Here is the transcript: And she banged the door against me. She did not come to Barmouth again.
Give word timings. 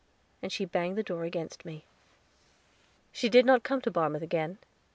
And 0.41 0.51
she 0.51 0.65
banged 0.65 0.97
the 0.97 1.03
door 1.03 1.25
against 1.25 1.63
me. 1.63 1.85
She 3.11 3.29
did 3.29 3.45
not 3.45 3.61
come 3.61 3.81
to 3.81 3.91
Barmouth 3.91 4.23
again. 4.23 4.57